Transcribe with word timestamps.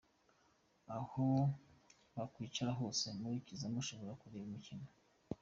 Aho 0.97 1.25
wakwicara 2.15 2.71
hose 2.79 3.05
muri 3.19 3.43
Tizama 3.45 3.77
ushobora 3.83 4.17
kureba 4.21 4.45
imikino. 4.49 4.87